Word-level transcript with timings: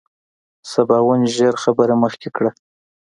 سباوون 0.71 1.21
ژر 1.35 1.53
خبره 1.63 1.95
مخکې 2.03 2.29
کړه. 2.35 2.51